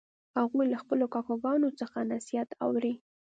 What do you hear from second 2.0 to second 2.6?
نصیحت